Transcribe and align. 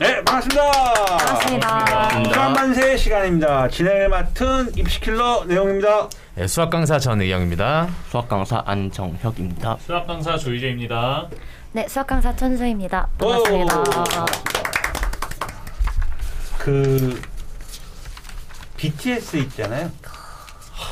네, 0.00 0.24
반갑습니다. 0.24 0.72
반갑습니다. 1.18 2.24
수학만세 2.32 2.96
시간입니다. 2.96 3.68
진행을 3.68 4.08
맡은 4.08 4.76
입시킬러 4.76 5.44
내용입니다. 5.46 6.08
네, 6.34 6.48
수학 6.48 6.70
강사 6.70 6.98
전의영입니다. 6.98 7.88
수학 8.10 8.28
강사 8.28 8.60
안정혁입니다. 8.66 9.76
수학 9.80 10.06
강사 10.06 10.36
조희재입니다. 10.36 11.28
네, 11.72 11.86
수학 11.88 12.08
강사 12.08 12.34
천수입니다. 12.34 13.06
반갑습니다. 13.18 13.78
오. 13.78 13.84
그 16.58 17.22
BTS 18.76 19.36
있잖아요. 19.36 19.90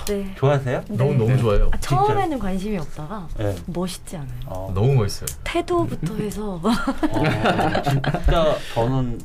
네. 0.06 0.32
좋아하세요? 0.36 0.84
너무 0.88 1.14
너무 1.14 1.36
좋아요. 1.38 1.68
아, 1.72 1.76
처음에는 1.78 2.38
관심이 2.38 2.76
없다가 2.78 3.28
네. 3.36 3.56
멋있지 3.66 4.16
않아요? 4.16 4.40
어, 4.46 4.72
너무 4.74 4.94
멋있어요. 4.94 5.26
태도부터 5.44 6.16
해서 6.16 6.60
어, 6.62 7.82
진짜 7.82 8.56
저는 8.74 9.20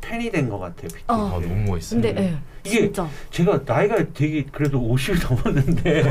팬이 0.00 0.30
된 0.30 0.48
것 0.48 0.58
같아요. 0.58 0.88
어. 1.08 1.14
아, 1.14 1.30
너무 1.40 1.54
멋있어요. 1.72 2.00
근데 2.00 2.22
예. 2.22 2.38
이게 2.64 2.80
진짜 2.82 3.08
제가 3.30 3.60
나이가 3.64 3.96
되게 4.14 4.44
그래도 4.44 4.80
50이 4.80 5.28
넘었는데 5.28 6.02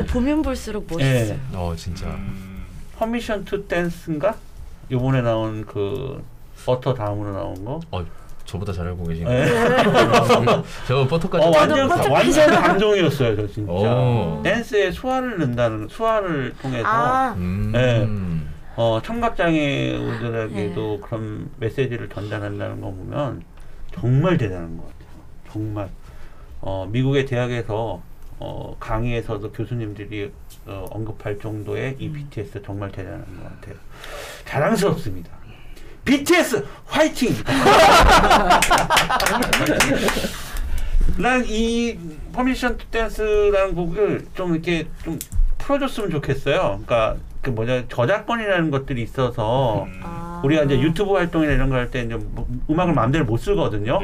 어, 0.00 0.02
보면 0.08 0.42
볼수록 0.42 0.86
멋있어요. 0.90 1.34
예. 1.34 1.38
어 1.56 1.74
진짜. 1.76 2.06
음, 2.06 2.64
Permission 2.98 3.44
to 3.44 3.66
Dance인가? 3.66 4.34
요번에 4.90 5.20
나온 5.22 5.64
그 5.66 6.22
버터 6.64 6.94
다음으로 6.94 7.32
나온 7.32 7.64
거. 7.64 7.80
어 7.90 8.04
저보다 8.46 8.72
잘 8.72 8.86
알고 8.86 9.04
계신 9.04 9.24
거. 9.24 9.30
네. 9.30 9.44
저 10.86 11.06
Butter까지. 11.06 11.44
어, 11.44 11.50
완전 11.50 11.88
버터 11.88 12.12
완전 12.12 12.50
감동이었어요, 12.50 13.36
저 13.36 13.46
진짜. 13.48 13.72
오. 13.72 14.40
댄스에 14.42 14.90
수화를 14.92 15.38
넣는다는 15.38 15.88
수화를 15.88 16.54
통해서 16.62 16.86
아, 16.86 17.34
음. 17.36 17.72
네. 17.72 18.08
어, 18.76 19.00
청각 19.02 19.36
장애우들에게도 19.36 20.98
네. 21.00 21.00
그런 21.02 21.50
메시지를 21.58 22.08
전달한다는 22.08 22.80
거 22.80 22.90
보면 22.90 23.42
정말 23.92 24.36
대단한 24.38 24.76
것 24.76 24.84
같아요. 24.84 25.08
정말 25.50 25.88
어, 26.60 26.86
미국의 26.90 27.26
대학에서 27.26 28.00
어, 28.38 28.76
강의에서도 28.78 29.50
교수님들이 29.52 30.30
어, 30.66 30.84
언급할 30.90 31.38
정도의 31.38 31.96
이 31.98 32.10
BTS 32.10 32.62
정말 32.62 32.92
대단한 32.92 33.24
것 33.42 33.44
같아요. 33.44 33.74
자랑스럽습니다. 34.44 35.30
BTS 36.06 36.64
화이팅! 36.86 37.34
난 41.18 41.44
이 41.46 41.98
Permission 42.32 42.76
to 42.78 42.86
Dance라는 42.86 43.74
곡을 43.74 44.26
좀 44.34 44.52
이렇게 44.52 44.86
좀 45.02 45.18
풀어줬으면 45.58 46.10
좋겠어요. 46.10 46.80
그러니까 46.84 47.16
그 47.42 47.50
뭐냐 47.50 47.84
저작권이라는 47.88 48.70
것들이 48.70 49.02
있어서 49.02 49.84
음, 49.84 50.00
아. 50.02 50.40
우리가 50.44 50.62
이제 50.64 50.78
유튜브 50.80 51.14
활동이나 51.14 51.52
이런 51.52 51.70
거 51.70 51.76
할 51.76 51.90
때 51.90 52.02
이제 52.02 52.14
뭐 52.16 52.46
음악을 52.70 52.92
마음대로 52.94 53.24
못 53.24 53.38
쓰거든요. 53.38 53.98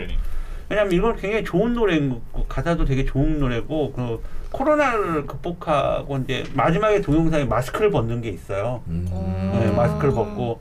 왜냐면 0.69 0.93
이건 0.93 1.17
굉장히 1.17 1.45
좋은 1.45 1.75
노래인 1.75 2.21
거 2.33 2.45
가사도 2.49 2.85
되게 2.87 3.05
좋은 3.05 3.39
노래고 3.39 3.93
그 3.93 4.23
코로나를 4.51 5.27
극복하고 5.27 6.19
이제 6.19 6.45
마지막에 6.55 7.01
동영상에 7.03 7.45
마스크를 7.45 7.91
벗는 7.91 8.23
게 8.23 8.31
있어요. 8.31 8.83
음. 8.89 9.07
네, 9.53 9.67
음. 9.69 9.77
마스크를 9.77 10.15
벗고 10.15 10.61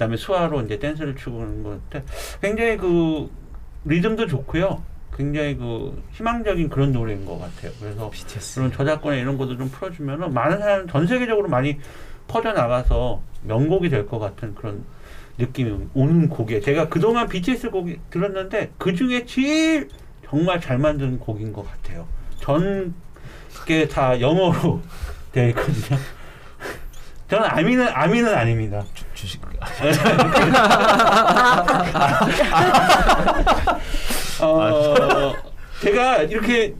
그다음에 0.00 0.16
수화로 0.16 0.62
이제 0.62 0.78
댄스를 0.78 1.14
추고 1.14 1.36
그러는 1.38 1.62
건데 1.62 2.02
굉장히 2.40 2.78
그 2.78 3.30
리듬도 3.84 4.26
좋고요. 4.28 4.82
굉장히 5.14 5.56
그 5.56 6.02
희망적인 6.12 6.70
그런 6.70 6.92
노래인 6.92 7.26
것 7.26 7.38
같아요. 7.38 7.70
그래서 7.78 8.08
BTS. 8.08 8.54
그런 8.60 8.72
저작권에 8.72 9.20
이런 9.20 9.36
것도 9.36 9.58
좀 9.58 9.68
풀어주면은 9.68 10.32
많은 10.32 10.58
사람 10.58 10.88
전 10.88 11.06
세계적으로 11.06 11.48
많이 11.48 11.78
퍼져 12.28 12.52
나가서 12.54 13.20
명곡이 13.42 13.90
될 13.90 14.06
것 14.06 14.18
같은 14.18 14.54
그런 14.54 14.84
느낌이 15.36 15.88
오는 15.92 16.28
곡이에요. 16.30 16.62
제가 16.62 16.88
그동안 16.88 17.28
BTS 17.28 17.70
곡이 17.70 17.98
들었는데 18.08 18.72
그 18.78 18.94
중에 18.94 19.26
제일 19.26 19.88
정말 20.26 20.60
잘 20.62 20.78
만든 20.78 21.18
곡인 21.18 21.52
것 21.52 21.66
같아요. 21.70 22.08
전 22.40 22.94
게 23.66 23.86
다 23.86 24.18
영어로 24.18 24.80
되어 25.32 25.48
있거든요. 25.50 25.98
저는 27.28 27.44
아미는 27.50 27.88
아미는 27.88 28.34
아닙니다. 28.34 28.82
주식. 29.20 29.40
어, 34.40 35.34
제가 35.82 36.22
이렇게 36.22 36.74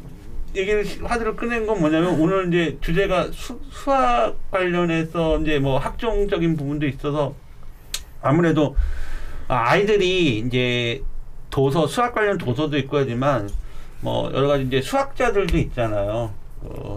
얘기를 0.56 0.82
화두를 1.04 1.36
꺼낸 1.36 1.66
건 1.66 1.80
뭐냐면 1.80 2.18
오늘 2.18 2.48
이제 2.48 2.78
주제가 2.80 3.30
수, 3.32 3.60
수학 3.70 4.36
관련해서 4.50 5.40
이제 5.40 5.58
뭐 5.58 5.76
학종적인 5.78 6.56
부분도 6.56 6.86
있어서 6.86 7.34
아무래도 8.22 8.74
아이들이 9.46 10.38
이제 10.38 11.02
도서 11.50 11.86
수학 11.86 12.14
관련 12.14 12.38
도서도 12.38 12.78
있고 12.78 12.96
하지만 12.96 13.50
뭐 14.00 14.32
여러 14.32 14.48
가지 14.48 14.64
이제 14.64 14.80
수학자들도 14.80 15.58
있잖아요. 15.58 16.32
어, 16.62 16.89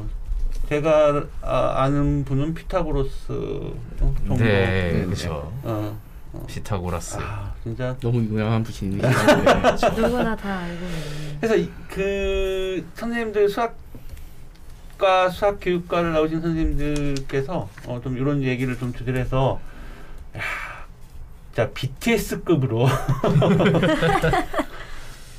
제가 0.70 1.26
아, 1.42 1.74
아는 1.84 2.24
분은 2.26 2.54
피타고라스 2.54 3.28
정도. 4.00 4.36
네, 4.38 5.04
그렇죠. 5.06 5.52
어, 5.64 6.00
피타고라스. 6.48 7.18
아, 7.20 7.54
진짜 7.62 7.96
너무 8.02 8.20
유명한 8.20 8.64
분이신데 8.64 9.08
누구나 9.96 10.36
다 10.36 10.60
알고 10.60 10.74
있는. 10.86 11.38
그래서 11.40 11.56
이- 11.58 11.70
그 11.90 12.86
선생님들 12.96 13.50
수학과 13.50 15.30
수학 15.32 15.60
교육과를 15.62 16.14
나오신 16.14 16.42
선생님들께서 16.42 17.70
어, 17.86 18.02
좀 18.04 18.18
이런 18.18 18.42
얘기를 18.42 18.78
좀 18.80 18.94
주제로 18.94 19.20
해서 19.20 19.60
야, 20.36 20.42
자 21.54 21.70
BTS급으로 21.72 22.88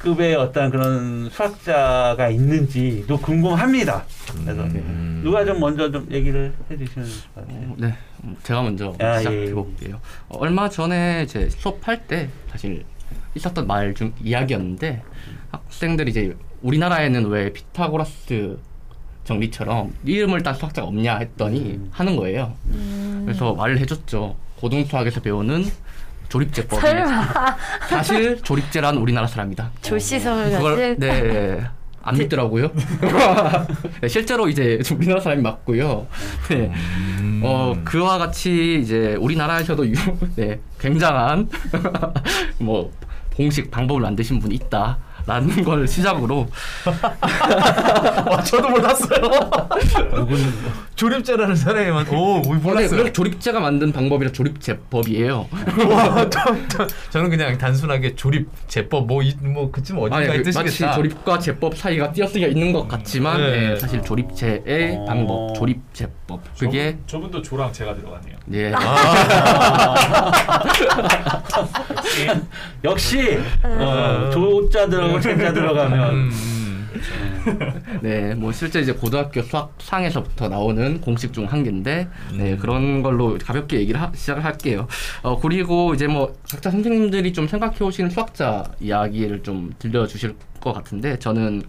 급의 0.05 0.35
어떤 0.37 0.71
그런 0.71 1.31
수학자가 1.31 2.29
있는지도 2.29 3.17
궁금합니다. 3.19 4.05
그래서 4.45 4.63
음. 4.65 5.23
누가 5.25 5.43
좀 5.47 5.59
먼저 5.59 5.91
좀 5.91 6.07
얘기를 6.11 6.53
해주시면 6.71 7.09
것 7.35 7.35
같아요. 7.47 7.59
어, 7.71 7.75
네, 7.79 7.95
음, 8.23 8.37
제가 8.43 8.63
먼저 8.63 8.95
아, 9.01 9.17
시작해 9.19 9.47
예. 9.47 9.53
볼게요. 9.53 9.99
어, 10.29 10.37
얼마 10.39 10.69
전에 10.69 11.25
제 11.27 11.49
수업할 11.49 12.07
때 12.07 12.29
사실 12.51 12.85
있었던 13.35 13.67
말 13.67 13.95
중 13.95 14.13
이야기였는데 14.23 15.03
학생들이 15.51 16.11
이제 16.11 16.37
우리나라에는 16.61 17.27
왜 17.29 17.51
피타고라스 17.55 18.59
정리처럼 19.25 19.95
이름을 20.05 20.43
딴 20.43 20.55
수학자가 20.55 20.87
없냐 20.87 21.17
했더니 21.17 21.61
음. 21.61 21.89
하는 21.91 22.17
거예요. 22.17 22.53
음. 22.67 23.23
그래서 23.25 23.55
말을 23.55 23.79
해줬죠. 23.79 24.37
고등수학에서 24.57 25.21
배우는 25.23 25.65
조립제법이 26.35 26.81
설마 26.81 27.57
사실 27.89 28.43
조립제란 28.43 28.97
우리나라 28.97 29.27
사람이다. 29.27 29.71
조시성을 29.83 30.51
그걸 30.51 30.77
가진 30.77 30.97
네. 30.99 31.65
안 32.03 32.19
믿더라고요. 32.19 32.73
네, 34.03 34.09
실제로 34.09 34.49
이제 34.49 34.81
우리나라 34.97 35.21
사람이 35.21 35.41
맞고요. 35.43 36.07
네. 36.49 36.73
음. 37.21 37.41
어 37.45 37.77
그와 37.85 38.19
같이 38.19 38.81
이제 38.83 39.15
우리나라에서도 39.15 39.89
유, 39.89 39.95
네, 40.35 40.59
굉장한 40.81 41.49
뭐 42.59 42.91
공식 43.37 43.71
방법을 43.71 44.03
만드신 44.03 44.41
분이 44.41 44.57
있다 44.57 44.99
라는 45.27 45.65
걸 45.65 45.89
시작으로 45.89 46.47
어, 48.27 48.43
저도 48.43 48.69
몰랐어요. 48.69 49.21
조립제라는 50.97 51.57
사람이만 51.57 52.09
오 52.09 52.41
네, 52.43 52.55
몰랐어요. 52.55 53.13
조립제가 53.13 53.61
만든 53.61 53.93
방법이라 53.93 54.33
조립제법이에요. 54.33 55.49
와, 55.91 56.29
저, 56.31 56.41
저, 56.69 56.87
저는 57.11 57.31
그냥 57.31 57.57
단순하게 57.59 58.15
조립 58.15 58.49
제법 58.69 59.07
뭐, 59.07 59.23
이, 59.23 59.35
뭐 59.41 59.71
그쯤 59.71 59.99
어딘가에 59.99 60.27
그 60.27 60.33
마치 60.49 60.53
뜻이겠다. 60.53 60.95
조립과 60.95 61.39
제법 61.39 61.77
사이가 61.77 62.13
띄어쓰여 62.13 62.49
있는 62.49 62.73
것 62.73 62.87
같지만 62.87 63.39
네. 63.39 63.69
네, 63.71 63.77
사실 63.77 64.03
조립제의 64.03 64.97
어. 64.99 65.05
방법, 65.07 65.55
조립제법 65.55 66.41
그게 66.59 66.99
저분, 67.07 67.31
저분도 67.31 67.43
조랑 67.43 67.73
제가 67.73 67.95
들어가네요. 67.95 68.37
예. 68.53 68.73
역시 72.85 73.39
어, 73.63 74.31
조자 74.33 74.89
들 74.89 75.14
어가고 75.15 75.21
제자 75.21 75.53
들어가면 75.53 76.15
음, 76.15 76.89
네, 78.01 78.35
뭐 78.35 78.53
실제 78.53 78.81
이제 78.81 78.93
고등학교 78.93 79.43
수학상에서부터 79.43 80.49
나오는 80.49 81.01
공식 81.01 81.33
중 81.33 81.45
한 81.45 81.63
개인데, 81.63 82.09
네 82.37 82.57
그런 82.57 83.03
걸로 83.03 83.37
가볍게 83.39 83.79
얘기를 83.79 84.01
하, 84.01 84.11
시작을 84.15 84.45
할게요. 84.45 84.87
어 85.23 85.39
그리고 85.39 85.95
이제 85.95 86.07
뭐 86.07 86.35
각자 86.51 86.71
선생님들이 86.71 87.33
좀 87.33 87.47
생각해 87.47 87.77
오시는 87.81 88.11
수학자 88.11 88.65
이야기를 88.81 89.43
좀 89.43 89.73
들려주실 89.79 90.37
것 90.61 90.73
같은데, 90.73 91.19
저는 91.19 91.63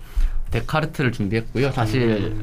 데카르트를 0.51 1.12
준비했고요. 1.12 1.71
사실 1.71 2.36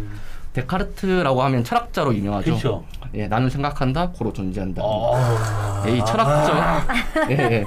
데카르트라고 0.53 1.43
하면 1.45 1.65
철학자로 1.65 2.15
유명하죠. 2.15 2.45
그렇죠. 2.51 2.85
예, 3.15 3.27
나는 3.27 3.49
생각한다, 3.49 4.11
고로 4.11 4.33
존재한다. 4.33 4.83
어. 4.85 5.85
예, 5.87 5.97
이 5.97 6.05
철학적, 6.05 6.57
예, 7.31 7.35
예. 7.39 7.65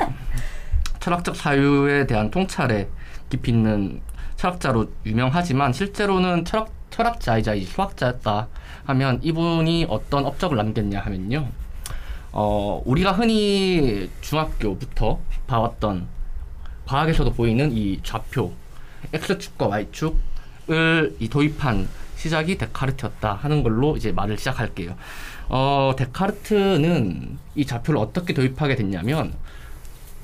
철학적 1.00 1.36
사유에 1.36 2.06
대한 2.06 2.30
통찰에 2.30 2.88
깊이 3.30 3.52
있는 3.52 4.02
철학자로 4.38 4.92
유명하지만 5.06 5.74
실제로는 5.74 6.46
철학 6.46 6.76
철학자이자 6.96 7.56
이 7.56 7.66
수학자였다 7.66 8.48
하면 8.86 9.20
이분이 9.22 9.88
어떤 9.90 10.26
업적을 10.26 10.56
남겼냐 10.56 11.02
하면요. 11.02 11.50
어, 12.32 12.82
우리가 12.86 13.12
흔히 13.12 14.10
중학교부터 14.22 15.20
봐왔던 15.48 16.08
과학에서도 16.86 17.34
보이는 17.34 17.72
이 17.74 18.00
좌표 18.02 18.54
x축과 19.14 19.68
y축을 19.68 21.18
이 21.20 21.28
도입한 21.28 21.90
시작이 22.16 22.58
데카르트였다 22.58 23.34
하는 23.34 23.62
걸로 23.62 23.98
이제 23.98 24.12
말을 24.12 24.38
시작할게요. 24.38 24.96
어, 25.50 25.94
데카르트는 25.98 27.38
이 27.56 27.66
좌표를 27.66 28.00
어떻게 28.00 28.34
도입하게 28.34 28.76
됐냐면 28.76 29.34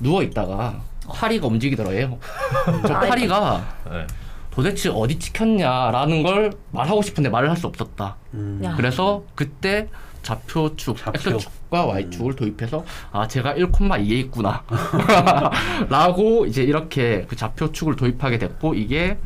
누워 0.00 0.22
있다가 0.22 0.82
파리가 1.08 1.46
움직이더래요. 1.46 2.18
저 2.86 2.98
파리가 3.00 3.64
네. 3.90 4.06
도대체 4.50 4.90
어디 4.90 5.18
찍혔냐라는 5.18 6.22
걸 6.22 6.52
말하고 6.70 7.02
싶은데 7.02 7.30
말을 7.30 7.48
할 7.50 7.56
수 7.56 7.66
없었다. 7.66 8.16
음. 8.34 8.60
야. 8.64 8.74
그래서 8.76 9.24
그때 9.34 9.88
좌표축, 10.22 10.96
좌표. 10.98 11.30
x축과 11.30 11.86
y축을 11.86 12.36
도입해서 12.36 12.84
아 13.10 13.26
제가 13.26 13.54
1,2에 13.54 14.10
있구나 14.10 14.62
라고 15.88 16.46
이제 16.46 16.62
이렇게 16.62 17.24
그 17.28 17.34
좌표축을 17.34 17.96
도입하게 17.96 18.38
됐고 18.38 18.74
이게 18.74 19.18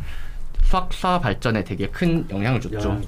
수학사 0.64 1.20
발전에 1.20 1.64
되게 1.64 1.88
큰 1.88 2.26
영향을 2.30 2.60
줬죠. 2.60 2.90
야. 2.90 3.00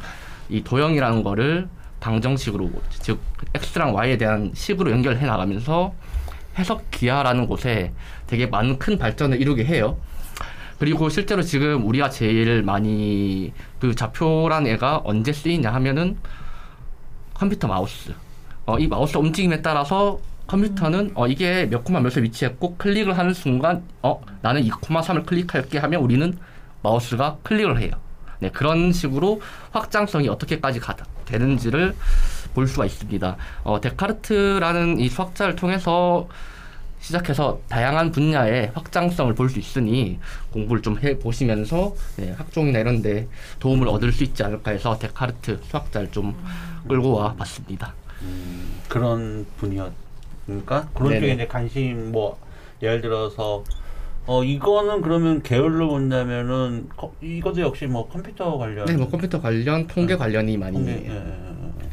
이 0.48 0.62
도형이라는 0.62 1.22
거를 1.22 1.68
방정식으로 2.00 2.70
즉 3.00 3.20
x랑 3.54 3.94
y에 3.94 4.16
대한 4.18 4.52
식으로 4.54 4.90
연결해 4.90 5.24
나가면서 5.26 5.92
해석 6.58 6.90
기하라는 6.90 7.46
곳에 7.46 7.92
되게 8.28 8.46
많은 8.46 8.78
큰 8.78 8.98
발전을 8.98 9.40
이루게 9.40 9.64
해요. 9.64 9.96
그리고 10.78 11.08
실제로 11.08 11.42
지금 11.42 11.84
우리가 11.86 12.08
제일 12.08 12.62
많이 12.62 13.52
그 13.80 13.96
좌표란 13.96 14.68
애가 14.68 15.02
언제 15.04 15.32
쓰이냐 15.32 15.72
하면은 15.74 16.16
컴퓨터 17.34 17.66
마우스. 17.66 18.14
어, 18.66 18.78
이 18.78 18.86
마우스 18.86 19.16
움직임에 19.16 19.60
따라서 19.60 20.20
컴퓨터는 20.46 21.12
어, 21.14 21.26
이게 21.26 21.66
몇 21.66 21.84
콤마 21.84 22.00
몇에 22.00 22.22
위치했고 22.22 22.76
클릭을 22.76 23.18
하는 23.18 23.34
순간 23.34 23.82
어 24.02 24.20
나는 24.40 24.62
2콤마3을 24.62 25.26
클릭할게 25.26 25.78
하면 25.78 26.00
우리는 26.00 26.38
마우스가 26.82 27.38
클릭을 27.42 27.80
해요. 27.80 27.90
네 28.40 28.50
그런 28.50 28.92
식으로 28.92 29.40
확장성이 29.72 30.28
어떻게까지 30.28 30.80
가, 30.80 30.94
되는지를 31.24 31.94
볼 32.54 32.66
수가 32.66 32.86
있습니다. 32.86 33.36
어, 33.64 33.80
데카르트라는 33.80 35.00
이 35.00 35.08
수학자를 35.08 35.56
통해서 35.56 36.28
시작해서 37.00 37.60
다양한 37.68 38.10
분야의 38.12 38.72
확장성을 38.74 39.34
볼 39.34 39.48
수 39.48 39.58
있으니 39.58 40.18
공부를 40.52 40.82
좀 40.82 40.98
해 40.98 41.18
보시면서 41.18 41.94
네, 42.16 42.32
학종이나 42.32 42.80
이런 42.80 43.02
데 43.02 43.28
도움을 43.60 43.88
얻을 43.88 44.12
수 44.12 44.24
있지 44.24 44.42
않을까 44.42 44.72
해서 44.72 44.98
데카르트 44.98 45.60
수학자를 45.62 46.10
좀 46.10 46.34
끌고 46.88 47.12
와 47.12 47.34
봤습니다. 47.34 47.94
음, 48.22 48.80
그런 48.88 49.46
분이었으니까 49.58 50.88
그런 50.92 51.08
네네. 51.10 51.20
쪽에 51.20 51.32
이제 51.34 51.46
관심 51.46 52.10
뭐 52.12 52.38
예를 52.82 53.00
들어서 53.00 53.62
어 54.26 54.42
이거는 54.44 55.00
그러면 55.00 55.42
계열로 55.42 55.88
본다면은 55.88 56.88
거- 56.96 57.14
이것도 57.22 57.60
역시 57.62 57.86
뭐 57.86 58.08
컴퓨터 58.08 58.58
관련 58.58 58.84
네, 58.86 58.96
뭐 58.96 59.08
컴퓨터 59.08 59.40
관련, 59.40 59.86
통계 59.86 60.16
관련이 60.16 60.56
많이 60.58 60.86
예, 60.86 60.92
예, 61.08 61.14
예. 61.14 61.88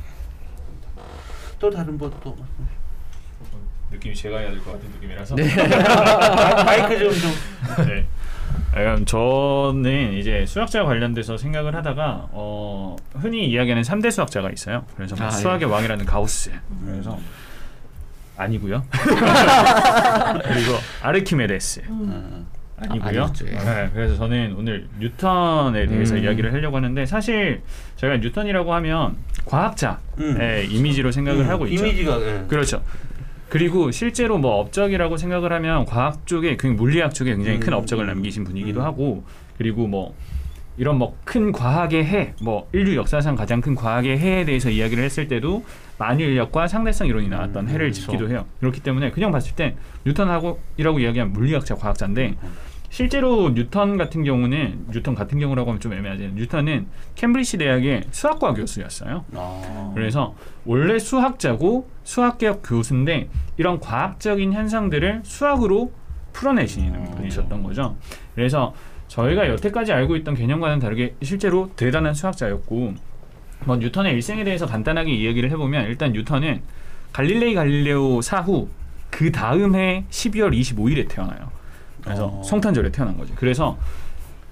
또 1.60 1.70
다른 1.70 1.98
것도 1.98 2.36
느낌이 3.96 4.16
제가 4.16 4.40
해야 4.40 4.50
될 4.52 4.60
것 4.60 4.74
같은 4.74 4.90
느낌이라서. 4.96 5.36
네. 5.36 5.44
마이크 6.66 7.00
좀 7.00 7.12
좀. 7.14 7.86
네. 7.88 8.06
약간 8.76 9.06
저는 9.06 10.14
이제 10.14 10.46
수학자 10.46 10.84
관련돼서 10.84 11.38
생각을 11.38 11.76
하다가 11.76 12.28
어, 12.32 12.96
흔히 13.16 13.48
이야기하는 13.50 13.84
3대 13.84 14.12
수학자가 14.12 14.50
있어요. 14.52 14.86
그래서 14.96 15.16
뭐 15.16 15.28
아, 15.28 15.30
수학의 15.32 15.70
왕이라는 15.70 16.06
가우스. 16.06 16.52
그래서 16.86 17.18
아니고요. 18.38 18.84
그리고 20.44 20.74
아르키메데스. 21.02 21.84
음. 21.90 22.46
아니고요. 22.78 23.24
아, 23.24 23.32
예. 23.46 23.52
네, 23.52 23.90
그래서 23.94 24.16
저는 24.18 24.56
오늘 24.58 24.88
뉴턴에 25.00 25.88
대해서 25.88 26.16
음. 26.16 26.24
이야기를 26.24 26.52
하려고 26.52 26.76
하는데 26.76 27.06
사실 27.06 27.62
제가 27.96 28.18
뉴턴이라고 28.18 28.74
하면 28.74 29.16
과학자의 29.46 29.96
음. 30.20 30.68
이미지로 30.70 31.12
생각을 31.14 31.46
음, 31.46 31.50
하고 31.50 31.66
있죠. 31.68 31.86
이미지가 31.86 32.22
예. 32.22 32.44
그렇죠. 32.50 32.84
그리고 33.50 33.92
실제로 33.92 34.38
뭐 34.38 34.60
업적이라고 34.60 35.18
생각을 35.18 35.54
하면 35.54 35.86
과학 35.86 36.26
쪽에 36.26 36.56
그 36.56 36.68
물리학 36.68 37.14
쪽에 37.14 37.36
굉장히 37.36 37.60
큰 37.60 37.74
음, 37.74 37.78
업적을 37.78 38.06
음, 38.06 38.08
남기신 38.08 38.44
분이기도 38.44 38.82
음. 38.82 38.86
하고 38.86 39.24
그리고 39.58 39.88
뭐 39.88 40.16
이런 40.78 40.98
뭐 40.98 41.16
큰 41.36 41.52
과학의 41.52 42.06
해, 42.06 42.34
뭐 42.42 42.70
인류 42.72 42.96
역사상 42.96 43.36
가장 43.36 43.60
큰 43.60 43.76
과학의 43.76 44.18
해에 44.18 44.46
대해서 44.46 44.70
이야기를 44.70 45.04
했을 45.04 45.28
때도 45.28 45.66
만유 45.98 46.24
인력과 46.24 46.68
상대성 46.68 47.08
이론이 47.08 47.28
나왔던 47.28 47.66
음, 47.66 47.70
해를 47.70 47.92
그렇죠. 47.92 48.02
짚기도 48.02 48.30
해요. 48.30 48.46
그렇기 48.62 48.80
때문에 48.80 49.12
그냥 49.12 49.32
봤을 49.32 49.54
때 49.56 49.76
뉴턴하고 50.06 50.62
이라고 50.78 51.00
이야기한 51.00 51.34
물리학자, 51.34 51.76
과학자인데 51.76 52.36
실제로 52.96 53.50
뉴턴 53.50 53.98
같은 53.98 54.24
경우는 54.24 54.86
뉴턴 54.90 55.16
같은 55.16 55.38
경우라고 55.38 55.70
하면 55.70 55.82
좀 55.82 55.92
애매하지. 55.92 56.32
뉴턴은 56.36 56.88
캠브리지 57.16 57.58
대학의 57.58 58.06
수학과 58.12 58.54
교수였어요. 58.54 59.26
아. 59.34 59.92
그래서 59.94 60.34
원래 60.64 60.98
수학자고 60.98 61.90
수학개혁 62.06 62.62
교수인데 62.64 63.28
이런 63.58 63.82
과학적인 63.82 64.54
현상들을 64.54 65.24
수학으로 65.26 65.92
풀어내시는 66.32 66.96
음, 66.96 67.12
분이셨던 67.18 67.64
거죠. 67.64 67.98
그래서 68.34 68.74
저희가 69.10 69.50
여태까지 69.50 69.92
알고 69.92 70.16
있던 70.16 70.34
개념과는 70.34 70.80
다르게 70.80 71.16
실제로 71.22 71.70
대단한 71.76 72.14
수학자였고 72.14 72.94
뭐 73.66 73.76
뉴턴의 73.76 74.14
일생에 74.14 74.46
대해서 74.46 74.66
간단하게 74.68 75.12
이야기를 75.12 75.52
해보면 75.52 75.88
일단 75.88 76.14
뉴턴은 76.14 76.62
갈릴레이 77.12 77.56
갈릴레오 77.56 78.22
사후 78.22 78.70
그 79.10 79.34
다음 79.34 79.76
해 79.76 80.06
12월 80.10 80.58
25일에 80.58 81.10
태어나요. 81.10 81.65
그래서 82.06 82.28
어. 82.28 82.42
성탄절에 82.44 82.92
태어난 82.92 83.18
거죠. 83.18 83.34
그래서 83.36 83.78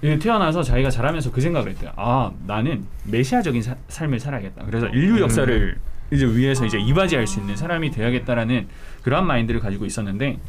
이 0.01 0.19
태어나서 0.19 0.61
자기가 0.63 0.89
자라면서 0.89 1.31
그 1.31 1.39
생각을 1.39 1.69
했대요. 1.71 1.91
아 1.95 2.31
나는 2.45 2.85
메시아적인 3.05 3.61
사- 3.61 3.77
삶을 3.88 4.19
살아야겠다. 4.19 4.65
그래서 4.65 4.88
인류 4.89 5.21
역사를 5.21 5.77
이제 6.11 6.25
위해서 6.25 6.65
이제 6.65 6.77
이바지할 6.77 7.25
수 7.25 7.39
있는 7.39 7.55
사람이 7.55 7.91
돼야겠다라는 7.91 8.67
그러한 9.03 9.25
마인드를 9.25 9.61
가지고 9.61 9.85
있었는데 9.85 10.39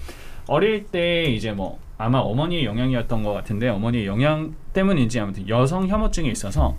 어릴 0.49 0.85
때 0.87 1.25
이제 1.25 1.53
뭐 1.53 1.79
아마 1.97 2.19
어머니의 2.19 2.65
영향이었던 2.65 3.23
것 3.23 3.33
같은데 3.33 3.69
어머니의 3.69 4.07
영향 4.07 4.55
때문인지 4.73 5.21
아무튼 5.21 5.49
여성 5.49 5.87
혐오증이 5.87 6.29
있어서 6.33 6.77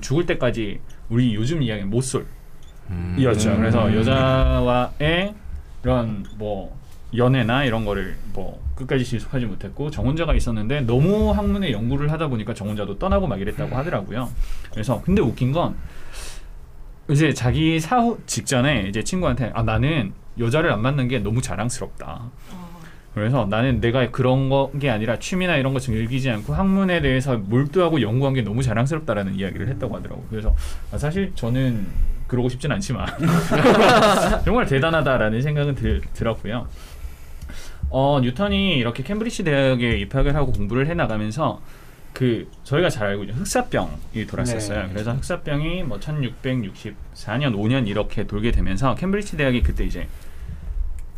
죽을 0.00 0.24
때까지 0.26 0.80
우리 1.10 1.34
요즘 1.34 1.62
이야기는 1.62 1.90
모쏠 1.90 2.26
이었죠. 3.18 3.54
그래서 3.56 3.94
여자와의 3.94 5.34
이런 5.82 6.24
뭐 6.38 6.76
연애나 7.16 7.64
이런 7.64 7.84
거를 7.84 8.16
뭐 8.32 8.62
끝까지 8.74 9.04
지속하지 9.04 9.46
못했고 9.46 9.90
정혼자가 9.90 10.34
있었는데 10.34 10.82
너무 10.82 11.30
학문의 11.30 11.72
연구를 11.72 12.10
하다 12.10 12.28
보니까 12.28 12.54
정혼자도 12.54 12.98
떠나고 12.98 13.26
막 13.26 13.40
이랬다고 13.40 13.74
하더라고요. 13.76 14.28
그래서 14.72 15.00
근데 15.04 15.22
웃긴 15.22 15.52
건 15.52 15.76
이제 17.10 17.32
자기 17.32 17.78
사후 17.80 18.18
직전에 18.26 18.86
이제 18.88 19.02
친구한테 19.04 19.50
아 19.54 19.62
나는 19.62 20.12
여자를 20.38 20.72
안 20.72 20.80
만난 20.82 21.06
게 21.08 21.18
너무 21.20 21.40
자랑스럽다. 21.42 22.22
그래서 23.14 23.46
나는 23.48 23.80
내가 23.80 24.10
그런 24.10 24.48
거 24.48 24.72
게 24.80 24.90
아니라 24.90 25.20
취미나 25.20 25.56
이런 25.56 25.72
거 25.72 25.78
즐기지 25.78 26.28
않고 26.30 26.52
학문에 26.52 27.00
대해서 27.00 27.36
몰두하고 27.38 28.00
연구한 28.00 28.34
게 28.34 28.42
너무 28.42 28.60
자랑스럽다라는 28.62 29.36
이야기를 29.36 29.68
했다고 29.68 29.96
하더라고. 29.96 30.26
그래서 30.30 30.56
아, 30.90 30.98
사실 30.98 31.30
저는 31.36 31.86
그러고 32.26 32.48
싶진 32.48 32.72
않지만 32.72 33.06
정말 34.44 34.66
대단하다라는 34.66 35.42
생각은 35.42 35.74
들, 35.76 36.00
들었고요. 36.14 36.66
어, 37.96 38.18
뉴턴이 38.20 38.74
이렇게 38.76 39.04
캠브리지 39.04 39.44
대학에 39.44 39.98
입학을 39.98 40.34
하고 40.34 40.50
공부를 40.50 40.88
해 40.88 40.94
나가면서 40.94 41.62
그 42.12 42.50
저희가 42.64 42.90
잘 42.90 43.06
알고 43.06 43.22
있는 43.22 43.36
흑사병이 43.36 44.26
돌았었어요. 44.26 44.82
네. 44.82 44.88
그래서 44.88 45.12
흑사병이 45.12 45.84
뭐 45.84 46.00
1664년 46.00 47.54
5년 47.54 47.86
이렇게 47.86 48.26
돌게 48.26 48.50
되면서 48.50 48.96
캠브리지 48.96 49.36
대학이 49.36 49.62
그때 49.62 49.84
이제 49.84 50.08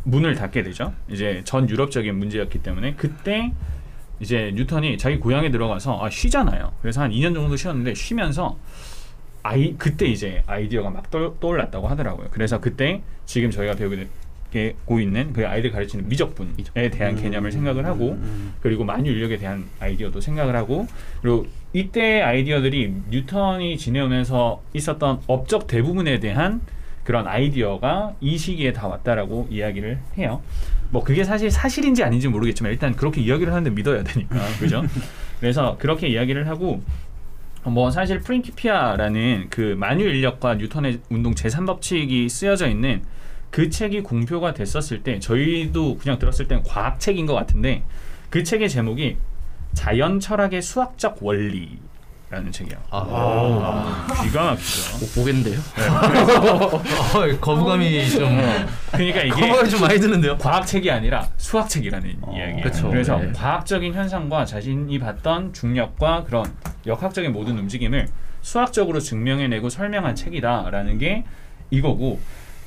문을 0.03 0.35
닫게 0.35 0.61
되죠. 0.61 0.93
이제 1.09 1.41
전 1.45 1.67
유럽적인 1.67 2.15
문제였기 2.15 2.59
때문에 2.59 2.93
그때 2.93 3.51
이제 4.19 4.51
뉴턴이 4.53 4.99
자기 4.99 5.17
고향에 5.17 5.49
들어가서 5.49 6.05
아, 6.05 6.11
쉬잖아요. 6.11 6.73
그래서 6.83 7.01
한 7.01 7.09
2년 7.09 7.33
정도 7.33 7.55
쉬었는데 7.55 7.95
쉬면서 7.95 8.55
아이 9.41 9.73
그때 9.79 10.05
이제 10.05 10.43
아이디어가 10.45 10.91
막 10.91 11.09
떠, 11.09 11.39
떠올랐다고 11.39 11.87
하더라고요. 11.87 12.27
그래서 12.29 12.59
그때 12.59 13.01
지금 13.25 13.49
저희가 13.49 13.73
배우게 13.73 14.07
고 14.85 14.99
있는 14.99 15.33
그 15.33 15.45
아이들 15.47 15.71
가르치는 15.71 16.07
미적분에 16.09 16.89
대한 16.91 17.15
개념을 17.15 17.51
생각을 17.51 17.85
하고 17.85 18.11
음, 18.11 18.53
그리고 18.61 18.83
만유 18.83 19.11
인력에 19.11 19.37
대한 19.37 19.65
아이디어도 19.79 20.21
생각을 20.21 20.55
하고 20.55 20.87
그리고 21.21 21.45
이때 21.73 22.21
아이디어들이 22.21 22.93
뉴턴이 23.09 23.77
지내오면서 23.77 24.63
있었던 24.73 25.19
업적 25.27 25.67
대부분에 25.67 26.19
대한 26.19 26.61
그런 27.03 27.27
아이디어가 27.27 28.15
이 28.19 28.37
시기에 28.37 28.73
다 28.73 28.87
왔다라고 28.87 29.47
이야기를 29.51 29.99
해요. 30.17 30.41
뭐 30.89 31.03
그게 31.03 31.23
사실 31.23 31.51
사실인지 31.51 32.03
아닌지 32.03 32.27
모르겠지만 32.27 32.71
일단 32.71 32.95
그렇게 32.95 33.21
이야기를 33.21 33.51
하는데 33.53 33.69
믿어야 33.69 34.03
되니까. 34.03 34.35
그죠? 34.59 34.83
그래서 35.39 35.77
그렇게 35.77 36.07
이야기를 36.07 36.47
하고 36.47 36.81
뭐 37.63 37.91
사실 37.91 38.19
프린키피아라는 38.19 39.47
그 39.49 39.75
만유 39.77 40.07
인력과 40.07 40.55
뉴턴의 40.55 40.99
운동 41.09 41.33
제3 41.33 41.65
법칙이 41.65 42.29
쓰여져 42.29 42.69
있는 42.69 43.01
그 43.49 43.69
책이 43.69 44.01
공표가 44.01 44.53
됐었을 44.53 45.03
때 45.03 45.19
저희도 45.19 45.97
그냥 45.97 46.19
들었을 46.19 46.47
때는 46.47 46.63
과학책인 46.63 47.25
것 47.25 47.33
같은데 47.33 47.83
그 48.29 48.43
책의 48.43 48.69
제목이 48.69 49.17
자연 49.73 50.19
철학의 50.19 50.61
수학적 50.61 51.17
원리 51.21 51.79
라는 52.29 52.51
책이에요. 52.51 52.77
아, 52.89 54.05
기가 54.21 54.43
막히죠. 54.43 54.97
못 54.99 55.15
보겠는데요. 55.15 55.59
어, 57.15 57.39
거부감이 57.39 58.09
좀 58.09 58.37
그러니까 58.91 59.21
이게 59.21 59.29
거부감이 59.29 59.69
좀 59.69 59.79
많이 59.79 59.97
드는데요. 59.97 60.37
과학책이 60.37 60.91
아니라 60.91 61.25
수학책이라는 61.37 62.17
어, 62.23 62.33
이야기예요. 62.35 62.63
그쵸. 62.63 62.89
그래서 62.89 63.17
네. 63.17 63.31
과학적인 63.31 63.93
현상과 63.93 64.43
자신이 64.43 64.99
봤던 64.99 65.53
중력과 65.53 66.25
그런 66.25 66.45
역학적인 66.85 67.31
모든 67.31 67.57
움직임을 67.59 68.09
수학적으로 68.41 68.99
증명해내고 68.99 69.69
설명한 69.69 70.15
책이다라는 70.15 70.97
게 70.97 71.23
이거고 71.71 72.19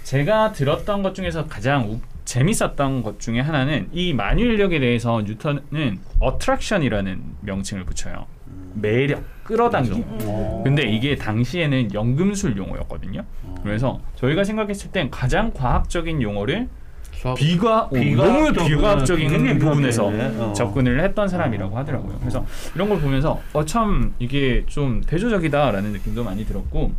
제가 0.04 0.52
들었던 0.52 1.02
것 1.02 1.14
중에서 1.14 1.47
가장 1.47 1.88
우- 1.90 2.00
재밌었던 2.25 3.02
것 3.02 3.19
중에 3.21 3.40
하나는 3.40 3.88
이 3.92 4.12
만유 4.12 4.45
인력에 4.45 4.78
대해서 4.78 5.21
뉴턴은 5.23 5.99
어트랙션이라는 6.21 7.21
명칭을 7.40 7.85
붙여요. 7.85 8.26
매력, 8.75 9.25
끌어당김. 9.45 10.04
어. 10.23 10.61
근데 10.64 10.83
이게 10.85 11.16
당시에는 11.16 11.92
연금술 11.92 12.57
용어였거든요. 12.57 13.25
그래서 13.64 14.00
저희가 14.14 14.45
생각했을 14.45 14.92
땐 14.92 15.11
가장 15.11 15.50
과학적인 15.52 16.23
용어를 16.23 16.69
수학 17.12 17.35
비과 17.35 17.88
비과학적 17.90 18.54
너무 18.54 18.69
비과학적인 18.69 19.59
부분에서 19.59 20.09
비과학적이네. 20.11 20.45
어. 20.45 20.52
접근을 20.52 21.00
했던 21.02 21.28
사람이라고 21.28 21.76
하더라고요. 21.76 22.16
그래서 22.21 22.47
이런 22.76 22.88
걸 22.88 23.00
보면서 23.00 23.40
어 23.52 23.64
참 23.64 24.14
이게 24.21 24.64
좀 24.69 25.02
대조적이다라는 25.04 25.92
느낌도 25.92 26.23
많이 26.25 26.47
들었고 26.47 26.92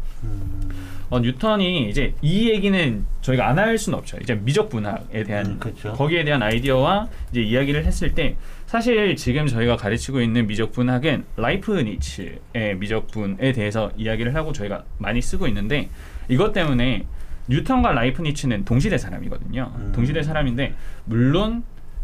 어, 1.12 1.20
뉴턴이 1.20 1.90
이제 1.90 2.14
이 2.22 2.50
얘기는 2.50 3.06
저희가 3.22 3.48
안 3.50 3.60
할 3.60 3.78
수는 3.78 4.00
없죠. 4.00 4.18
이제 4.22 4.34
미적 4.34 4.70
분학에 4.70 5.24
대한 5.24 5.46
음, 5.46 5.60
그쵸. 5.60 5.92
거기에 5.92 6.24
대한 6.24 6.42
아이디어와 6.42 7.10
이제 7.32 7.42
이야기를 7.42 7.86
했을 7.86 8.14
때 8.16 8.38
사실 8.66 9.16
지금 9.18 9.46
저희가 9.46 9.76
가르치고 9.76 10.22
있는 10.22 10.48
미적 10.48 10.72
분학은 10.72 11.26
라이프 11.36 11.80
니츠의 11.80 12.78
미적 12.80 13.08
분에 13.08 13.52
대해서 13.52 13.92
이야기를 13.98 14.34
하고 14.36 14.54
저희가 14.54 14.86
많이 14.98 15.22
쓰고 15.22 15.48
있는데 15.48 15.90
이것 16.30 16.54
때문에 16.54 17.06
뉴턴과 17.50 17.92
라이프니츠는 17.92 18.64
동시대 18.64 18.98
사람이거든요. 18.98 19.74
음. 19.76 19.92
동시대 19.94 20.24
사람인데 20.24 20.74
물론 21.06 21.64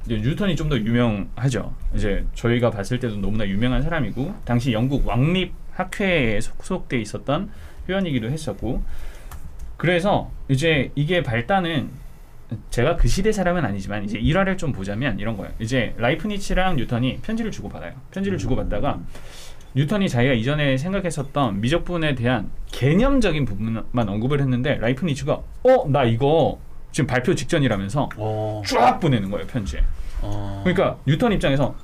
뉴턴이 0.10 0.56
좀 0.58 0.68
더 0.70 0.78
유명하죠. 0.78 1.74
이제 1.96 2.26
저희가 2.34 2.72
봤을 2.72 3.00
때도 3.00 3.18
너무나 3.18 3.48
유명한 3.48 3.82
사람이고 3.82 4.36
당시 4.44 4.74
영국 4.74 5.08
왕립 5.08 5.54
학회에 5.72 6.42
소속돼 6.42 7.00
있었던 7.00 7.50
회원이기도 7.88 8.30
했었고 8.30 8.84
그래서 9.78 10.32
이제 10.50 10.92
이게 10.96 11.22
발단은 11.24 11.90
제가 12.70 12.96
그 12.96 13.08
시대 13.08 13.32
사람은 13.32 13.66
아니지만 13.66 14.06
이제 14.06 14.18
일화를 14.18 14.58
좀 14.58 14.72
보자면 14.72 15.20
이런 15.20 15.36
거예요. 15.38 15.52
이제 15.60 15.94
라이프니츠랑 15.98 16.78
뉴턴이 16.78 17.20
편지를 17.22 17.52
주고 17.52 17.68
받아요. 17.70 17.94
편지를 18.12 18.38
주고 18.38 18.56
받다가 18.56 19.00
뉴턴이 19.76 20.08
자기가 20.10 20.34
이전에 20.34 20.78
생각했었던 20.78 21.60
미적분에 21.62 22.16
대한 22.16 22.50
개념적인 22.72 23.46
부분만 23.46 24.10
언급을 24.10 24.40
했는데 24.40 24.78
라이프니츠가 24.78 25.34
어 25.64 25.88
나 25.90 26.04
이거 26.06 26.58
지금 26.92 27.06
발표 27.06 27.36
직전이라면서 27.36 28.10
어. 28.18 28.62
쫙 28.66 29.00
보내는 29.00 29.30
거예요 29.30 29.46
편지에. 29.46 29.84
어. 30.22 30.62
그러니까 30.64 30.98
뉴턴 31.06 31.34
입장에서 31.34 31.76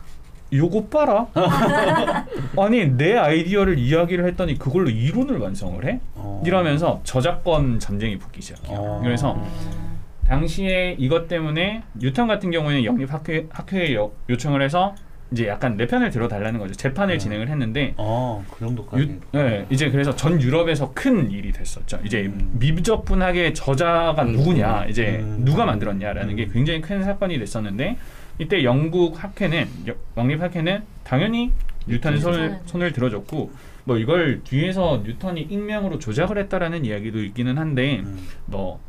요거 0.53 0.86
봐라. 0.86 1.27
아니 2.57 2.86
내 2.86 3.17
아이디어를 3.17 3.77
이야기를 3.79 4.25
했더니 4.27 4.57
그걸로 4.57 4.89
이론을 4.89 5.38
완성을 5.38 5.83
해? 5.86 6.00
어. 6.15 6.41
이러면서 6.45 7.01
저작권 7.03 7.79
전쟁이 7.79 8.17
붙기 8.17 8.41
시작해요. 8.41 8.77
어. 8.77 9.00
그래서 9.03 9.41
당시에 10.27 10.95
이것 11.00 11.27
때문에 11.27 11.83
뉴턴 11.95 12.27
같은 12.27 12.51
경우에는 12.51 12.83
영립 12.86 13.12
학회 13.12 13.48
학회에 13.50 13.93
요, 13.95 14.12
요청을 14.29 14.62
해서 14.62 14.95
이제 15.31 15.48
약간 15.48 15.75
내 15.75 15.88
편을 15.88 16.12
들어달라는 16.12 16.60
거죠. 16.60 16.75
재판을 16.75 17.15
어. 17.15 17.17
진행을 17.17 17.50
했는데 17.50 17.95
어, 17.98 18.45
그 18.51 18.60
정도까지. 18.60 19.03
유, 19.03 19.19
네, 19.31 19.65
이제 19.72 19.89
그래서 19.89 20.15
전 20.15 20.39
유럽에서 20.39 20.91
큰 20.93 21.31
일이 21.31 21.51
됐었죠. 21.51 22.00
이제 22.05 22.22
음. 22.22 22.51
미적 22.60 23.03
분학의 23.05 23.55
저자가 23.55 24.24
누구냐, 24.24 24.86
이제 24.86 25.19
음. 25.22 25.41
누가 25.43 25.65
만들었냐라는 25.65 26.36
게 26.36 26.43
음. 26.43 26.50
굉장히 26.53 26.81
큰 26.81 27.03
사건이 27.03 27.39
됐었는데 27.39 27.98
이때 28.39 28.63
영국 28.63 29.23
학회는 29.23 29.67
여- 29.87 29.95
왕립 30.15 30.41
학회는 30.41 30.83
당연히 31.03 31.51
뉴턴의 31.87 32.19
손을. 32.19 32.59
손을 32.65 32.91
들어줬고 32.93 33.51
뭐 33.85 33.97
이걸 33.97 34.41
뒤에서 34.43 35.01
뉴턴이 35.05 35.41
익명으로 35.41 35.99
조작을 35.99 36.37
했다라는 36.37 36.85
이야기도 36.85 37.21
있기는 37.23 37.57
한데 37.57 37.99
음. 37.99 38.17
뭐 38.45 38.79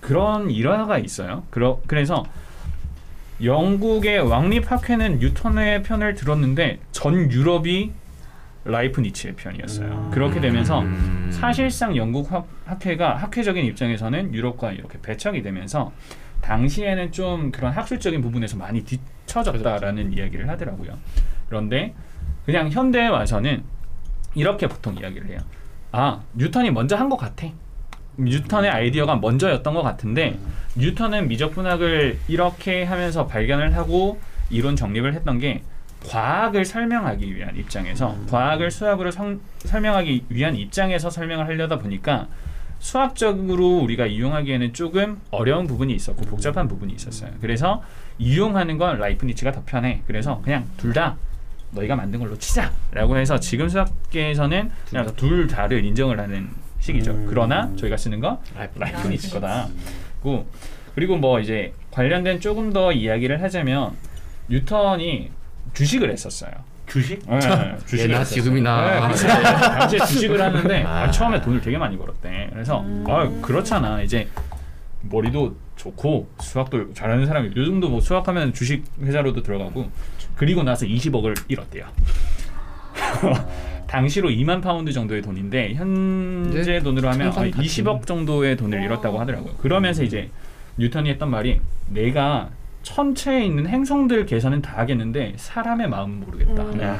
그런 0.00 0.50
일화가 0.50 0.98
있어요. 0.98 1.44
그러, 1.50 1.80
그래서 1.86 2.24
영국의 3.42 4.18
왕립학회는 4.20 5.18
뉴턴의 5.18 5.82
편을 5.84 6.14
들었는데 6.14 6.80
전 6.92 7.30
유럽이 7.30 7.92
라이프 8.64 9.00
니츠의 9.00 9.34
편이었어요. 9.34 9.88
음. 9.88 10.10
그렇게 10.12 10.40
되면서 10.40 10.80
음. 10.82 11.28
사실상 11.32 11.96
영국 11.96 12.30
학, 12.30 12.46
학회가 12.64 13.16
학회적인 13.16 13.64
입장에서는 13.64 14.34
유럽과 14.34 14.72
이렇게 14.72 14.98
배척이 15.00 15.42
되면서 15.42 15.92
당시에는 16.42 17.12
좀 17.12 17.50
그런 17.50 17.72
학술적인 17.72 18.20
부분에서 18.20 18.56
많이 18.58 18.84
뒤처졌다라는 18.84 20.12
이야기를 20.12 20.48
하더라고요. 20.50 20.98
그런데 21.48 21.94
그냥 22.44 22.68
현대에 22.70 23.08
와서는 23.08 23.62
이렇게 24.34 24.66
보통 24.66 24.96
이야기를 24.96 25.28
해요. 25.28 25.38
아 25.92 26.22
뉴턴이 26.34 26.70
먼저 26.70 26.96
한 26.96 27.08
것 27.08 27.16
같아. 27.16 27.46
뉴턴의 28.18 28.70
아이디어가 28.70 29.16
먼저였던 29.16 29.72
것 29.72 29.82
같은데 29.82 30.38
뉴턴은 30.76 31.28
미적분학을 31.28 32.18
이렇게 32.28 32.84
하면서 32.84 33.26
발견을 33.26 33.74
하고 33.76 34.20
이론 34.50 34.76
정립을 34.76 35.14
했던 35.14 35.38
게 35.38 35.62
과학을 36.08 36.64
설명하기 36.64 37.34
위한 37.34 37.56
입장에서 37.56 38.16
과학을 38.28 38.70
수학으로 38.70 39.10
성- 39.12 39.40
설명하기 39.60 40.26
위한 40.30 40.56
입장에서 40.56 41.08
설명을 41.08 41.46
하려다 41.46 41.78
보니까 41.78 42.26
수학적으로 42.82 43.78
우리가 43.78 44.06
이용하기에는 44.06 44.72
조금 44.74 45.20
어려운 45.30 45.68
부분이 45.68 45.94
있었고 45.94 46.22
복잡한 46.26 46.66
부분이 46.66 46.92
있었어요. 46.94 47.30
그래서 47.40 47.80
이용하는 48.18 48.76
건 48.76 48.98
라이프니츠가 48.98 49.52
더 49.52 49.62
편해. 49.64 50.02
그래서 50.08 50.40
그냥 50.42 50.68
둘 50.76 50.92
다 50.92 51.16
너희가 51.70 51.94
만든 51.96 52.18
걸로 52.18 52.36
치자라고 52.36 53.16
해서 53.16 53.38
지금 53.40 53.66
수학계에서는 53.68 54.70
그냥 54.90 55.16
둘 55.16 55.46
다를 55.46 55.84
인정을 55.84 56.18
하는 56.20 56.50
식이죠. 56.80 57.12
음. 57.12 57.26
그러나 57.30 57.70
저희가 57.76 57.96
쓰는 57.96 58.18
거 58.20 58.42
라이프니츠 58.74 59.30
거다. 59.30 59.68
고 60.20 60.46
그리고 60.96 61.16
뭐 61.16 61.38
이제 61.40 61.72
관련된 61.92 62.40
조금 62.40 62.72
더 62.72 62.92
이야기를 62.92 63.40
하자면 63.42 63.96
뉴턴이 64.48 65.30
주식을 65.72 66.10
했었어요. 66.10 66.50
주식? 66.92 67.20
네, 67.26 67.76
주식을 67.86 68.10
예나. 68.10 68.22
지금이나. 68.24 69.10
네, 69.10 69.16
당시에 69.16 69.98
주식을 70.00 70.40
하는데 70.42 70.82
아. 70.84 71.04
아, 71.04 71.10
처음에 71.10 71.40
돈을 71.40 71.62
되게 71.62 71.78
많이 71.78 71.96
벌었대. 71.96 72.50
그래서 72.52 72.80
음. 72.82 73.04
아 73.08 73.26
그렇잖아. 73.40 74.02
이제 74.02 74.28
머리도 75.00 75.56
좋고 75.76 76.28
수학도 76.40 76.92
잘하는 76.92 77.26
사람이 77.26 77.52
요즘도 77.56 77.88
뭐 77.88 78.00
수학하면 78.00 78.52
주식 78.52 78.84
회사로도 79.00 79.42
들어가고 79.42 79.90
그리고 80.36 80.62
나서 80.62 80.84
20억을 80.84 81.34
잃었대요. 81.48 81.86
당시로 83.88 84.28
2만 84.28 84.62
파운드 84.62 84.92
정도의 84.92 85.22
돈인데 85.22 85.74
현재 85.74 86.62
네. 86.62 86.80
돈으로 86.80 87.08
하면 87.08 87.32
천삼 87.32 87.48
어, 87.48 87.50
같은. 87.50 87.64
20억 87.64 88.06
정도의 88.06 88.56
돈을 88.56 88.82
잃었다고 88.82 89.18
하더라고요. 89.18 89.54
그러면서 89.54 90.02
이제 90.02 90.30
뉴턴이 90.76 91.08
했던 91.10 91.30
말이 91.30 91.58
내가 91.88 92.50
천체에 92.82 93.44
있는 93.44 93.66
행성들 93.66 94.26
계산은 94.26 94.62
다 94.62 94.78
하겠는데 94.78 95.34
사람의 95.36 95.88
마음 95.88 96.20
모르겠다. 96.20 96.62
음. 96.62 96.76
네. 96.78 96.94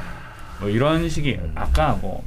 뭐 0.61 0.69
이런 0.69 1.09
식이 1.09 1.39
아까 1.55 1.99
뭐 2.01 2.23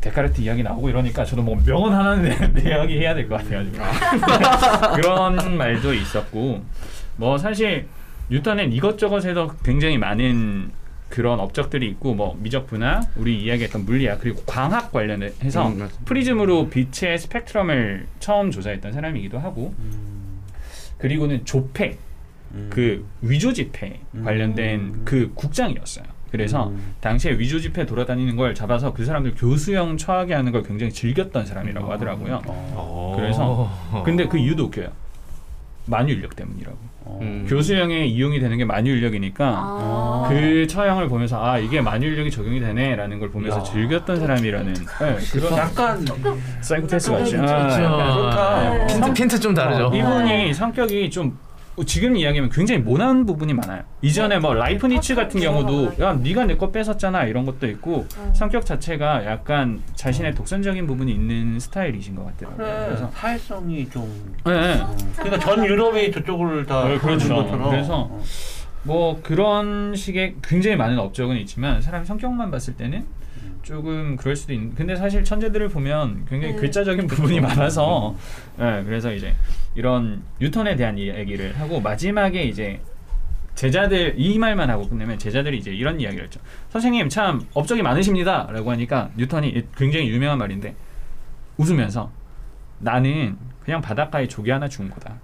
데카르트 0.00 0.40
이야기 0.40 0.62
나오고 0.62 0.88
이러니까 0.88 1.24
저도 1.24 1.42
뭐 1.42 1.56
명언 1.64 1.92
하나는 1.94 2.56
이야기 2.64 2.98
해야 2.98 3.14
될 3.14 3.28
것 3.28 3.36
같아가지고 3.42 3.76
그런 4.96 5.56
말도 5.56 5.92
있었고 5.92 6.62
뭐 7.16 7.38
사실 7.38 7.86
뉴턴은 8.30 8.72
이것저것에서 8.72 9.54
굉장히 9.64 9.98
많은 9.98 10.70
그런 11.08 11.38
업적들이 11.38 11.88
있고 11.90 12.14
뭐 12.14 12.36
미적분과 12.40 13.00
우리 13.16 13.42
이야기했던 13.44 13.84
물리학 13.84 14.20
그리고 14.20 14.42
광학 14.46 14.90
관련해서 14.92 15.68
음. 15.68 15.88
프리즘으로 16.04 16.68
빛의 16.68 17.18
스펙트럼을 17.18 18.06
처음 18.18 18.50
조사했던 18.50 18.92
사람이기도 18.92 19.38
하고 19.38 19.72
그리고는 20.98 21.44
조폐 21.44 21.98
음. 22.52 22.70
그 22.72 23.06
위조지폐 23.22 24.00
음. 24.14 24.24
관련된 24.24 25.04
그 25.04 25.32
국장이었어요. 25.34 26.04
그래서 26.30 26.68
음. 26.68 26.94
당시에 27.00 27.38
위조지폐 27.38 27.86
돌아다니는 27.86 28.36
걸 28.36 28.54
잡아서 28.54 28.92
그 28.92 29.04
사람들 29.04 29.34
교수형 29.36 29.96
처하게 29.96 30.34
하는 30.34 30.52
걸 30.52 30.62
굉장히 30.62 30.92
즐겼던 30.92 31.46
사람이라고 31.46 31.90
하더라고요. 31.92 32.42
어. 32.46 33.14
그래서 33.16 33.70
근데 34.04 34.26
그 34.26 34.36
이유도 34.36 34.64
웃겨요. 34.64 34.88
만유인력 35.86 36.34
때문이라고. 36.34 36.76
어. 37.04 37.18
음. 37.22 37.46
교수형에 37.48 38.06
이용이 38.06 38.40
되는 38.40 38.58
게 38.58 38.64
만유인력이니까 38.64 39.44
아. 39.46 40.26
그 40.28 40.66
처형을 40.66 41.08
보면서 41.08 41.42
아 41.42 41.58
이게 41.58 41.80
만유인력이 41.80 42.32
적용이 42.32 42.58
되네라는 42.58 43.20
걸 43.20 43.30
보면서 43.30 43.58
야. 43.58 43.62
즐겼던 43.62 44.18
사람이라는 44.18 44.74
네, 44.74 45.16
그런 45.32 45.56
약간 45.56 46.04
사이코패스 46.60 47.12
같죠. 47.12 47.40
아, 47.40 47.76
그렇다. 47.76 48.60
네. 48.60 48.86
핀트 48.88 49.12
핀트 49.14 49.40
좀 49.40 49.54
다르죠. 49.54 49.86
어, 49.86 49.94
이분이 49.94 50.52
성격이 50.52 51.08
좀 51.10 51.38
지금 51.84 52.16
이야기하면 52.16 52.50
굉장히 52.50 52.80
모난 52.80 53.26
부분이 53.26 53.52
많아요. 53.52 53.82
이전에 54.00 54.38
뭐 54.38 54.54
라이프니츠 54.54 55.14
같은 55.14 55.40
경우도 55.40 55.94
야 56.02 56.14
네가 56.14 56.46
내 56.46 56.56
거 56.56 56.70
뺏었잖아 56.70 57.24
이런 57.24 57.44
것도 57.44 57.66
있고 57.68 58.06
음. 58.16 58.30
성격 58.34 58.64
자체가 58.64 59.26
약간 59.26 59.82
자신의 59.94 60.34
독선적인 60.34 60.86
부분이 60.86 61.12
있는 61.12 61.60
스타일이신 61.60 62.14
것 62.14 62.24
같더라고요. 62.26 62.56
그래 62.56 62.84
그래서 62.86 63.10
사회성이 63.14 63.88
좀 63.90 64.34
네, 64.46 64.52
네. 64.52 64.80
어, 64.80 64.96
그러니까 65.16 65.38
전 65.38 65.64
유럽이 65.66 66.10
저쪽을 66.12 66.64
다 66.64 66.80
어, 66.84 66.98
그렇죠. 66.98 67.68
그래서 67.68 68.08
어. 68.10 68.22
뭐 68.84 69.20
그런 69.22 69.94
식의 69.94 70.36
굉장히 70.42 70.76
많은 70.76 70.98
업적은 70.98 71.36
있지만 71.38 71.82
사람 71.82 72.04
성격만 72.04 72.50
봤을 72.50 72.74
때는 72.76 73.04
조금 73.66 74.14
그럴 74.14 74.36
수도 74.36 74.52
있는. 74.52 74.72
근데 74.76 74.94
사실 74.94 75.24
천재들을 75.24 75.68
보면 75.70 76.24
굉장히 76.26 76.54
네. 76.54 76.60
글자적인 76.60 77.08
부분이 77.08 77.40
많아서, 77.40 78.14
네, 78.56 78.84
그래서 78.84 79.12
이제 79.12 79.34
이런 79.74 80.22
뉴턴에 80.40 80.76
대한 80.76 80.96
이야기를 80.96 81.58
하고 81.58 81.80
마지막에 81.80 82.44
이제 82.44 82.80
제자들 83.56 84.14
이 84.18 84.38
말만 84.38 84.70
하고 84.70 84.88
끝내면 84.88 85.18
제자들이 85.18 85.58
이제 85.58 85.72
이런 85.72 86.00
이야기를 86.00 86.26
했죠. 86.26 86.38
선생님 86.70 87.08
참 87.08 87.44
업적이 87.54 87.82
많으십니다라고 87.82 88.70
하니까 88.70 89.10
뉴턴이 89.16 89.66
굉장히 89.76 90.10
유명한 90.10 90.38
말인데 90.38 90.76
웃으면서 91.56 92.12
나는 92.78 93.36
그냥 93.64 93.80
바닷가에 93.80 94.28
조개 94.28 94.52
하나 94.52 94.68
죽은 94.68 94.90
거다. 94.90 95.18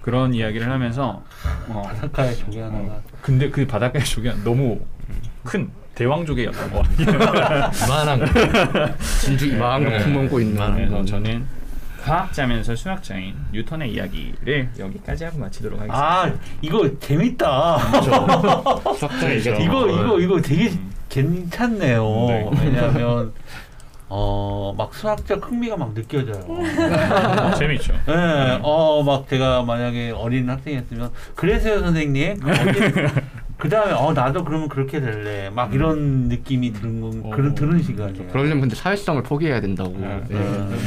그런 0.00 0.32
이야기를 0.32 0.70
하면서 0.70 1.22
어, 1.68 1.82
바닷가에 1.82 2.32
조개 2.32 2.60
하나가 2.60 3.02
근데 3.20 3.50
그 3.50 3.66
바닷가의 3.66 4.04
조개가 4.04 4.44
너무 4.44 4.80
큰 5.42 5.68
대왕조개였던 5.96 6.70
거 6.72 6.82
같아요. 6.82 7.70
이만한 7.84 8.20
거. 8.20 8.26
진주 9.20 9.46
이만한 9.46 9.84
네. 9.84 9.98
거 9.98 10.04
품먹고 10.04 10.40
있는. 10.40 10.74
그래서 10.74 11.04
저는 11.04 11.46
과학자면서 12.04 12.76
수학자인 12.76 13.34
뉴턴의 13.52 13.92
이야기를 13.92 14.68
여기까지 14.78 15.24
하고 15.24 15.38
마치도록 15.38 15.80
하겠습니다. 15.80 16.22
아 16.22 16.32
이거 16.62 16.88
재밌다 17.00 17.78
수학자 18.96 19.28
이거 19.32 19.80
어, 19.80 19.88
이거 19.88 20.20
이거 20.20 20.40
되게 20.40 20.68
음. 20.70 20.92
괜찮네요 21.08 22.04
네. 22.28 22.50
왜냐하면 22.62 23.32
어막 24.08 24.94
수학적 24.94 25.44
흥미가 25.50 25.76
막 25.76 25.94
느껴져요 25.94 26.44
어, 26.46 27.54
재밌죠. 27.58 27.92
예, 28.08 28.60
어, 28.62 29.02
막 29.02 29.28
제가 29.28 29.62
만약에 29.62 30.12
어린 30.12 30.48
학생이었으면, 30.48 31.10
그래서요, 31.34 31.80
선생님. 31.80 32.36
그 33.58 33.70
다음에, 33.70 33.92
어, 33.92 34.12
나도 34.12 34.44
그러면 34.44 34.68
그렇게 34.68 35.00
될래. 35.00 35.48
막 35.50 35.72
이런 35.72 36.28
느낌이 36.28 36.72
드는, 36.74 37.00
건, 37.00 37.22
어. 37.24 37.30
그런, 37.30 37.54
드는 37.54 37.82
시간이에요. 37.82 38.26
그러려면 38.28 38.60
근데 38.60 38.76
사회성을 38.76 39.22
포기해야 39.22 39.60
된다고. 39.62 39.96
네. 39.98 40.22
네. 40.28 40.38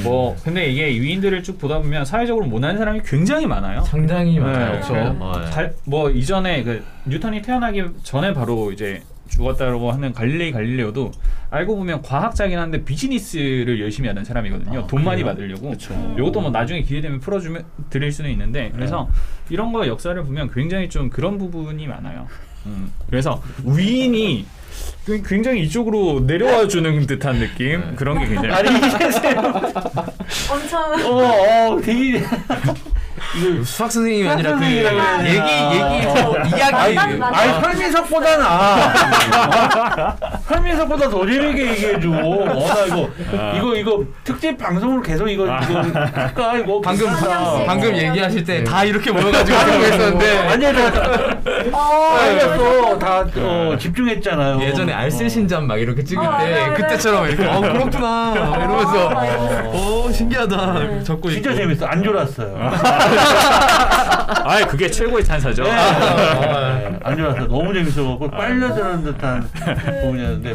뭐 0.04 0.36
근데 0.44 0.68
이게 0.70 0.88
위인들을 0.90 1.42
쭉 1.42 1.58
보다 1.58 1.80
보면 1.80 2.06
사회적으로 2.06 2.46
못난 2.46 2.78
사람이 2.78 3.02
굉장히 3.06 3.48
많아요. 3.48 3.82
상당히 3.82 4.40
많아요. 4.40 4.72
그렇죠. 4.82 4.94
어, 4.94 5.34
예. 5.44 5.50
갈- 5.50 5.74
뭐 5.86 6.12
이전에 6.12 6.64
그 6.64 6.84
뉴턴이 7.06 7.42
태어나기 7.42 7.84
전에 8.04 8.34
바로 8.34 8.72
이제 8.72 9.02
죽었다고 9.30 9.92
하는 9.92 10.14
갈릴레이 10.14 10.52
갈릴레오도 10.52 11.12
알고 11.52 11.76
보면 11.76 12.02
과학자긴 12.04 12.58
한데 12.60 12.84
비즈니스를 12.84 13.80
열심히 13.80 14.08
하는 14.08 14.24
사람이거든요. 14.24 14.82
아, 14.82 14.88
돈 14.88 15.04
많이 15.04 15.22
그래요? 15.24 15.34
받으려고. 15.36 15.70
그쵸. 15.72 15.94
이것도 16.18 16.42
뭐 16.42 16.52
나중에 16.52 16.82
기회 16.84 17.02
되면 17.02 17.20
풀어주면 17.20 17.64
드릴 17.90 18.12
수는 18.12 18.30
있는데 18.32 18.72
그래서 18.76 19.10
이런 19.50 19.72
거 19.74 19.88
역사를 19.88 20.20
보면 20.24 20.52
굉장히 20.52 20.88
좀 20.90 21.10
그런 21.10 21.38
부분이 21.40 21.88
많아요. 21.88 22.28
음, 22.66 22.92
그래서 23.10 23.42
위인이 23.64 24.46
그- 25.06 25.22
굉장히 25.24 25.62
이쪽으로 25.64 26.22
내려와 26.22 26.68
주는 26.68 27.06
듯한 27.08 27.40
느낌 27.40 27.96
그런 27.96 28.20
게 28.20 28.28
굉장히 28.28 28.50
아니, 28.54 28.70
이게 28.78 29.12
세- 29.12 29.36
엄청 30.52 30.94
어, 31.06 31.72
어, 31.74 31.82
되게. 31.82 32.24
수학 33.66 33.92
선생님이 33.92 34.30
아니라 34.30 34.56
그. 34.56 34.66
얘기 34.66 34.78
얘기 34.78 36.06
뭐 36.24 36.36
아니, 36.38 36.50
이야기. 36.50 36.98
아니, 37.22 37.62
설민석보다 37.62 38.38
나. 38.38 40.16
설민석보다 40.48 41.10
더 41.10 41.26
재밌게 41.26 41.68
얘기해 41.72 42.00
줘. 42.00 42.10
어, 42.10 42.46
나 42.46 42.86
이거, 42.86 43.10
이거, 43.56 43.76
이거 43.76 44.04
특집 44.24 44.58
방송으로 44.58 45.02
계속 45.02 45.28
이거, 45.30 45.46
이거 45.46 45.82
할까? 46.14 46.58
이거. 46.58 46.82
방금 46.82 47.08
하나씩. 47.08 47.66
방금 47.66 47.96
얘기하실 47.96 48.44
때 48.44 48.64
다 48.64 48.84
이렇게 48.84 49.12
모여가지고 49.12 49.58
생각했었는데 49.58 50.38
아니야, 50.50 50.74
다, 50.74 50.92
다, 50.92 51.10
어, 51.72 52.18
알겠어. 52.20 53.00
다, 53.00 53.26
어, 53.38 53.76
집중했잖아요. 53.80 54.62
예전에 54.62 54.94
알쓸신잡 54.94 55.64
막 55.64 55.78
이렇게 55.80 56.04
찍을 56.04 56.26
어, 56.26 56.38
때. 56.40 56.74
그때처럼 56.76 57.28
이렇게 57.28 57.46
어 57.46 57.62
그렇구나 57.62 58.34
이러면서 58.58 59.10
어, 59.66 60.10
신기하다 60.12 60.74
네. 60.80 61.04
적고 61.04 61.32
진짜. 61.32 61.54
재밌어. 61.56 61.86
안 61.86 62.04
졸았어요. 62.04 62.50
아 64.46 64.66
그게 64.68 64.90
최고의 64.90 65.24
찬사죠. 65.24 65.64
네. 65.64 67.00
안 67.04 67.18
졸았어. 67.18 67.48
너무 67.48 67.74
재밌어갖고 67.74 68.30
빨려드는 68.30 69.04
듯한 69.04 69.48
부분이었는데 69.52 70.48